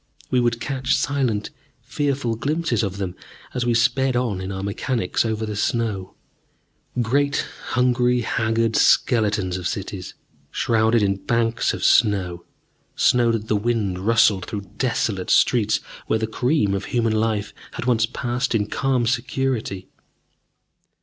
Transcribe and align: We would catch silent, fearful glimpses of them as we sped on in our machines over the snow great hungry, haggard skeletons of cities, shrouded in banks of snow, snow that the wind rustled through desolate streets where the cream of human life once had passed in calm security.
We 0.31 0.39
would 0.39 0.59
catch 0.59 0.95
silent, 0.95 1.51
fearful 1.83 2.35
glimpses 2.35 2.81
of 2.81 2.97
them 2.97 3.15
as 3.53 3.67
we 3.67 3.75
sped 3.75 4.15
on 4.15 4.41
in 4.41 4.51
our 4.51 4.63
machines 4.63 5.23
over 5.23 5.45
the 5.45 5.55
snow 5.55 6.15
great 7.03 7.45
hungry, 7.75 8.21
haggard 8.21 8.75
skeletons 8.75 9.57
of 9.57 9.67
cities, 9.67 10.15
shrouded 10.49 11.03
in 11.03 11.17
banks 11.27 11.71
of 11.71 11.83
snow, 11.83 12.45
snow 12.95 13.31
that 13.31 13.47
the 13.47 13.55
wind 13.55 13.99
rustled 13.99 14.47
through 14.47 14.71
desolate 14.77 15.29
streets 15.29 15.81
where 16.07 16.17
the 16.17 16.25
cream 16.25 16.73
of 16.73 16.85
human 16.85 17.13
life 17.13 17.53
once 17.85 18.05
had 18.05 18.11
passed 18.15 18.55
in 18.55 18.65
calm 18.65 19.05
security. 19.05 19.87